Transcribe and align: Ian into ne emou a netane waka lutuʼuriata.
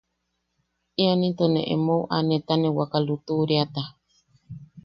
Ian 1.03 1.19
into 1.27 1.45
ne 1.53 1.61
emou 1.73 2.01
a 2.15 2.17
netane 2.27 2.69
waka 2.77 2.99
lutuʼuriata. 3.07 3.81